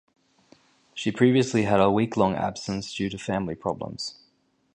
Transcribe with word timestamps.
She 0.95 1.11
previously 1.11 1.61
had 1.61 1.79
a 1.79 1.91
week-long 1.91 2.33
absence 2.33 2.91
due 2.91 3.07
to 3.11 3.19
family 3.19 3.53
problems. 3.53 4.15